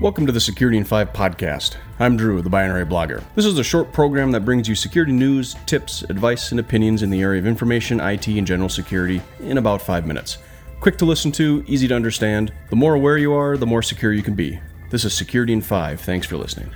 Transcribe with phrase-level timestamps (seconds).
[0.00, 1.76] Welcome to the Security in 5 podcast.
[1.98, 3.22] I'm Drew, the binary blogger.
[3.34, 7.10] This is a short program that brings you security news, tips, advice, and opinions in
[7.10, 10.38] the area of information, IT, and general security in about 5 minutes.
[10.80, 12.50] Quick to listen to, easy to understand.
[12.70, 14.58] The more aware you are, the more secure you can be.
[14.88, 16.00] This is Security in 5.
[16.00, 16.70] Thanks for listening.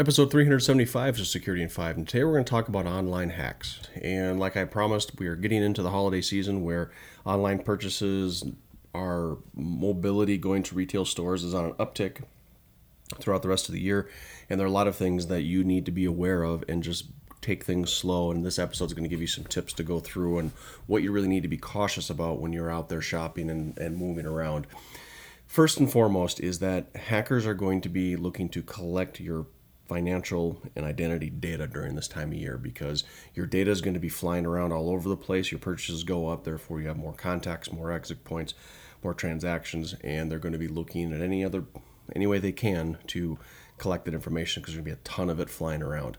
[0.00, 3.80] Episode 375 is Security in 5, and today we're going to talk about online hacks.
[4.00, 6.90] And like I promised, we are getting into the holiday season where
[7.26, 8.42] online purchases,
[8.94, 12.22] our mobility going to retail stores is on an uptick
[13.18, 14.08] throughout the rest of the year.
[14.48, 16.82] And there are a lot of things that you need to be aware of and
[16.82, 17.04] just
[17.42, 18.30] take things slow.
[18.30, 20.52] And this episode is going to give you some tips to go through and
[20.86, 23.98] what you really need to be cautious about when you're out there shopping and, and
[23.98, 24.66] moving around.
[25.46, 29.44] First and foremost is that hackers are going to be looking to collect your
[29.90, 33.02] financial and identity data during this time of year because
[33.34, 35.50] your data is going to be flying around all over the place.
[35.50, 38.54] Your purchases go up, therefore, you have more contacts, more exit points,
[39.02, 41.64] more transactions, and they're going to be looking at any other
[42.14, 43.36] any way they can to
[43.78, 46.16] collect that information because there's going to be a ton of it flying around.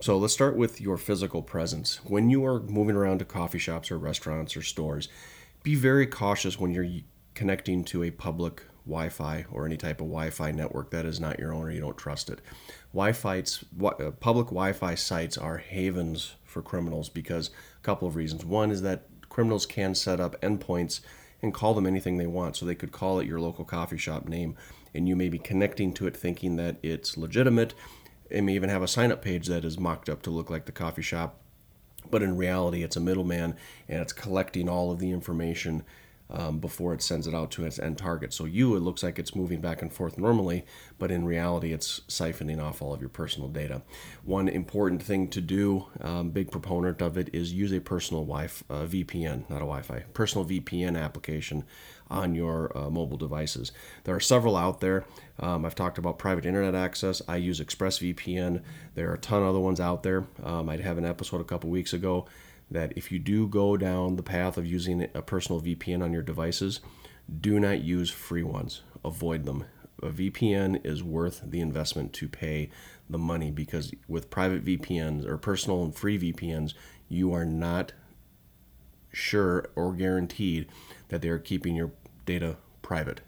[0.00, 1.96] So let's start with your physical presence.
[2.04, 5.08] When you are moving around to coffee shops or restaurants or stores,
[5.64, 7.02] be very cautious when you're
[7.34, 11.20] connecting to a public Wi Fi or any type of Wi Fi network that is
[11.20, 12.40] not your own or you don't trust it.
[12.96, 13.42] Wi-Fi,
[13.84, 18.42] uh, public Wi-Fi sites are havens for criminals because a couple of reasons.
[18.42, 21.00] One is that criminals can set up endpoints
[21.42, 22.56] and call them anything they want.
[22.56, 24.56] So they could call it your local coffee shop name,
[24.94, 27.74] and you may be connecting to it thinking that it's legitimate.
[28.30, 30.64] It may even have a sign up page that is mocked up to look like
[30.64, 31.38] the coffee shop,
[32.10, 33.56] but in reality, it's a middleman
[33.88, 35.84] and it's collecting all of the information
[36.30, 38.32] um, before it sends it out to its end target.
[38.32, 40.64] So you, it looks like it's moving back and forth normally,
[40.98, 43.82] but in reality, it's siphoning off all of your personal data.
[44.24, 48.64] One important thing to do, um, big proponent of it, is use a personal Wi-Fi
[48.68, 51.64] uh, VPN, not a Wi-Fi, personal VPN application
[52.08, 53.72] on your uh, mobile devices.
[54.04, 55.04] There are several out there.
[55.40, 57.20] Um, I've talked about private internet access.
[57.26, 58.62] I use ExpressVPN.
[58.94, 60.24] There are a ton of other ones out there.
[60.42, 62.26] Um, I have an episode a couple weeks ago
[62.70, 66.22] that if you do go down the path of using a personal VPN on your
[66.22, 66.80] devices,
[67.40, 68.82] do not use free ones.
[69.04, 69.64] Avoid them.
[70.02, 72.70] A VPN is worth the investment to pay
[73.08, 76.74] the money because with private VPNs or personal and free VPNs,
[77.08, 77.92] you are not
[79.12, 80.68] sure or guaranteed
[81.08, 81.92] that they are keeping your
[82.26, 83.22] data private.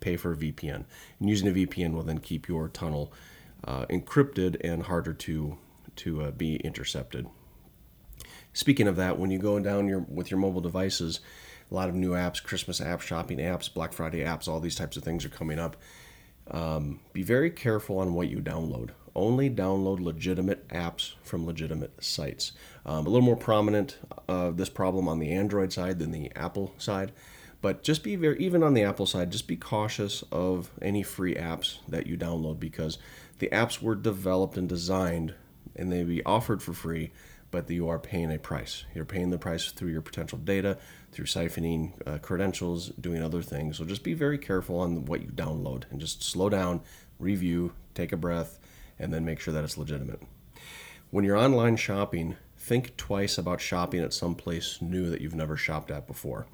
[0.00, 0.84] Pay for a VPN.
[1.18, 3.12] And using a VPN will then keep your tunnel
[3.64, 5.56] uh, encrypted and harder to,
[5.96, 7.26] to uh, be intercepted.
[8.54, 11.20] Speaking of that, when you go down your with your mobile devices,
[11.70, 14.96] a lot of new apps, Christmas apps, shopping apps, Black Friday apps, all these types
[14.96, 15.76] of things are coming up.
[16.50, 18.90] Um, be very careful on what you download.
[19.16, 22.52] Only download legitimate apps from legitimate sites.
[22.86, 23.98] Um, a little more prominent
[24.28, 27.12] uh, this problem on the Android side than the Apple side,
[27.60, 29.32] but just be very even on the Apple side.
[29.32, 32.98] Just be cautious of any free apps that you download because
[33.40, 35.34] the apps were developed and designed
[35.74, 37.10] and they be offered for free
[37.54, 38.84] but you are paying a price.
[38.96, 40.76] You're paying the price through your potential data,
[41.12, 43.78] through siphoning uh, credentials, doing other things.
[43.78, 46.80] So just be very careful on what you download and just slow down,
[47.20, 48.58] review, take a breath,
[48.98, 50.20] and then make sure that it's legitimate.
[51.10, 55.56] When you're online shopping, think twice about shopping at some place new that you've never
[55.56, 56.48] shopped at before.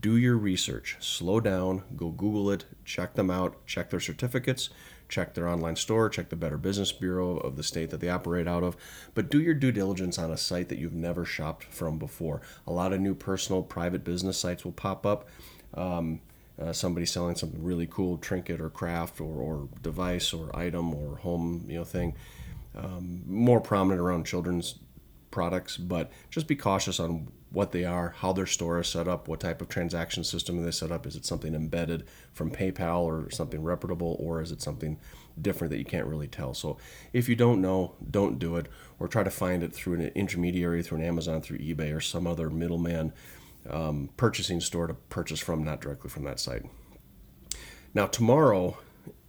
[0.00, 4.70] Do your research, slow down, go Google it, check them out, check their certificates,
[5.10, 8.48] check their online store, check the Better Business Bureau of the state that they operate
[8.48, 8.76] out of,
[9.14, 12.40] but do your due diligence on a site that you've never shopped from before.
[12.66, 15.28] A lot of new personal private business sites will pop up.
[15.74, 16.20] Um,
[16.60, 21.16] uh, somebody selling some really cool trinket or craft or, or device or item or
[21.16, 22.14] home you know thing
[22.76, 24.78] um, more prominent around children's
[25.30, 29.26] products but just be cautious on what they are, how their store is set up,
[29.26, 31.06] what type of transaction system they set up.
[31.06, 34.98] Is it something embedded from PayPal or something reputable, or is it something
[35.40, 36.54] different that you can't really tell?
[36.54, 36.78] So
[37.12, 38.66] if you don't know, don't do it,
[38.98, 42.26] or try to find it through an intermediary, through an Amazon, through eBay, or some
[42.26, 43.12] other middleman
[43.68, 46.64] um, purchasing store to purchase from, not directly from that site.
[47.92, 48.78] Now, tomorrow,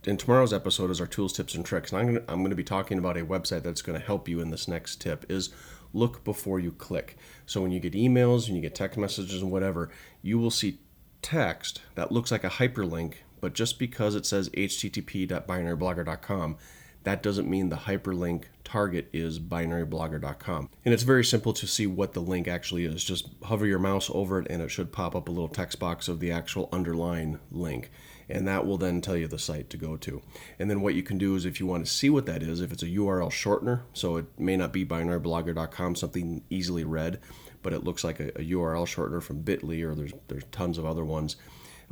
[0.06, 1.92] in tomorrow's episode is our tools, tips, and tricks.
[1.92, 4.40] And I'm going, I'm to be talking about a website that's going to help you
[4.40, 5.50] in this next tip is
[5.94, 7.18] look before you click.
[7.46, 9.90] So when you get emails and you get text messages and whatever,
[10.22, 10.80] you will see
[11.22, 16.58] text that looks like a hyperlink, but just because it says http.binaryblogger.com,
[17.04, 20.70] that doesn't mean the hyperlink target is binaryblogger.com.
[20.86, 23.04] And it's very simple to see what the link actually is.
[23.04, 26.08] Just hover your mouse over it and it should pop up a little text box
[26.08, 27.92] of the actual underlying link
[28.32, 30.22] and that will then tell you the site to go to.
[30.60, 32.62] And then what you can do is if you want to see what that is,
[32.62, 37.20] if it's a URL shortener, so it may not be binaryblogger.com, something easily read,
[37.64, 40.86] but it looks like a, a URL shortener from Bitly, or there's there's tons of
[40.86, 41.36] other ones.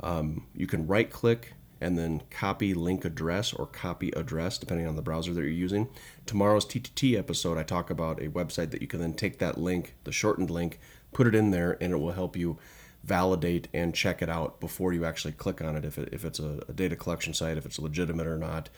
[0.02, 4.96] Um, you can right click and then copy link address or copy address, depending on
[4.96, 5.88] the browser that you're using.
[6.26, 9.94] Tomorrow's TTT episode, I talk about a website that you can then take that link,
[10.04, 10.78] the shortened link,
[11.12, 12.58] put it in there, and it will help you
[13.02, 16.38] validate and check it out before you actually click on it if, it, if it's
[16.38, 18.68] a, a data collection site, if it's legitimate or not,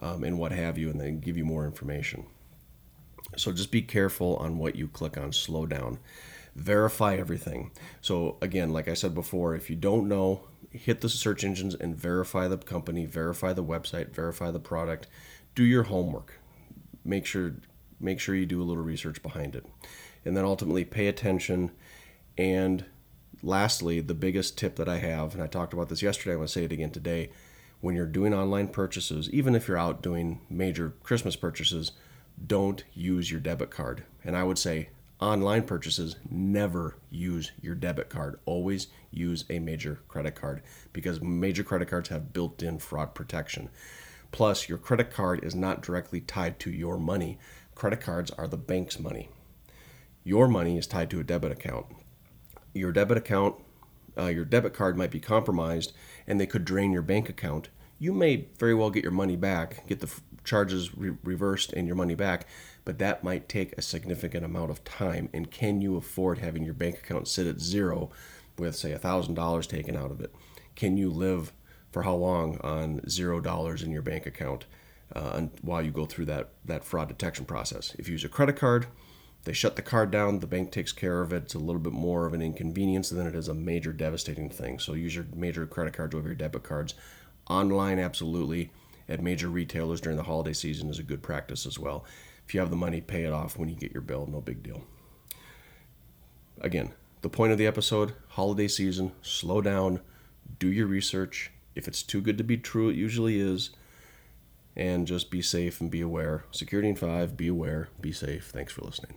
[0.00, 2.26] um, and what have you, and then give you more information.
[3.36, 5.98] So just be careful on what you click on, slow down.
[6.54, 7.70] Verify everything.
[8.00, 11.94] So, again, like I said before, if you don't know, hit the search engines and
[11.94, 15.06] verify the company, verify the website, verify the product.
[15.54, 16.40] Do your homework.
[17.04, 17.54] Make sure
[18.00, 19.66] make sure you do a little research behind it.
[20.24, 21.72] And then ultimately pay attention
[22.36, 22.84] and
[23.42, 26.48] lastly, the biggest tip that I have, and I talked about this yesterday, I want
[26.48, 27.30] to say it again today.
[27.80, 31.92] When you're doing online purchases, even if you're out doing major Christmas purchases,
[32.44, 34.04] don't use your debit card.
[34.24, 34.88] And I would say
[35.20, 38.38] online purchases, never use your debit card.
[38.46, 40.62] Always use a major credit card
[40.92, 43.68] because major credit cards have built in fraud protection.
[44.30, 47.38] Plus, your credit card is not directly tied to your money.
[47.74, 49.28] Credit cards are the bank's money.
[50.24, 51.86] Your money is tied to a debit account
[52.74, 53.56] your debit account,
[54.16, 55.92] uh, your debit card might be compromised,
[56.26, 57.68] and they could drain your bank account.
[57.98, 61.86] You may very well get your money back, get the f- charges re- reversed and
[61.86, 62.46] your money back,
[62.84, 65.28] but that might take a significant amount of time.
[65.32, 68.10] And can you afford having your bank account sit at zero
[68.56, 70.34] with, say, $1,000 taken out of it?
[70.74, 71.52] Can you live
[71.90, 74.66] for how long on zero dollars in your bank account
[75.14, 77.94] uh, while you go through that, that fraud detection process?
[77.98, 78.86] If you use a credit card,
[79.48, 81.44] they shut the card down, the bank takes care of it.
[81.44, 84.78] It's a little bit more of an inconvenience than it is a major devastating thing.
[84.78, 86.92] So use your major credit cards over your debit cards.
[87.48, 88.70] Online, absolutely.
[89.08, 92.04] At major retailers during the holiday season is a good practice as well.
[92.46, 94.62] If you have the money, pay it off when you get your bill, no big
[94.62, 94.84] deal.
[96.60, 96.92] Again,
[97.22, 100.00] the point of the episode holiday season, slow down,
[100.58, 101.52] do your research.
[101.74, 103.70] If it's too good to be true, it usually is.
[104.76, 106.44] And just be safe and be aware.
[106.50, 108.50] Security in 5, be aware, be safe.
[108.52, 109.14] Thanks for listening.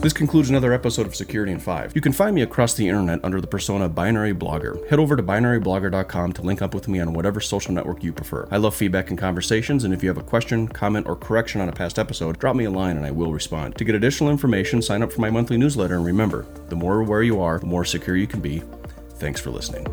[0.00, 1.92] This concludes another episode of Security in 5.
[1.94, 4.88] You can find me across the internet under the persona Binary Blogger.
[4.88, 8.48] Head over to binaryblogger.com to link up with me on whatever social network you prefer.
[8.50, 11.68] I love feedback and conversations, and if you have a question, comment, or correction on
[11.68, 13.76] a past episode, drop me a line and I will respond.
[13.76, 17.22] To get additional information, sign up for my monthly newsletter, and remember, the more aware
[17.22, 18.62] you are, the more secure you can be.
[19.18, 19.86] Thanks for listening.